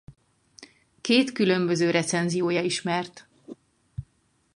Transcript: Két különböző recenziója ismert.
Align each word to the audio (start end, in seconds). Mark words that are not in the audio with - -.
Két 1.01 1.31
különböző 1.31 1.89
recenziója 1.89 2.61
ismert. 2.61 3.27